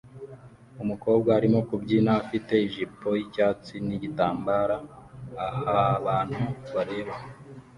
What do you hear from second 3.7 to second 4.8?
nigitambara